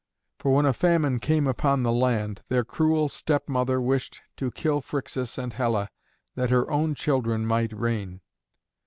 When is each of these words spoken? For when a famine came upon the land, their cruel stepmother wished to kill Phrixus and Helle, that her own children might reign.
For 0.39 0.51
when 0.51 0.65
a 0.65 0.73
famine 0.73 1.19
came 1.19 1.45
upon 1.45 1.83
the 1.83 1.91
land, 1.91 2.41
their 2.49 2.63
cruel 2.65 3.07
stepmother 3.07 3.79
wished 3.79 4.19
to 4.37 4.49
kill 4.49 4.81
Phrixus 4.81 5.37
and 5.37 5.53
Helle, 5.53 5.87
that 6.33 6.49
her 6.49 6.71
own 6.71 6.95
children 6.95 7.45
might 7.45 7.71
reign. 7.71 8.21